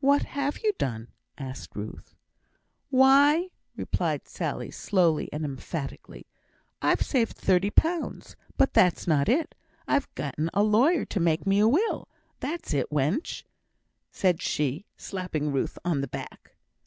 [0.00, 2.14] "What have you done?" asked Ruth.
[2.88, 6.24] "Why," replied Sally, slowly and emphatically,
[6.80, 8.36] "I've saved thirty pound!
[8.56, 9.54] but that's not it.
[9.86, 13.42] I've getten a lawyer to make me a will; that's it, wench!"
[14.10, 16.54] said she, slapping Ruth on the back.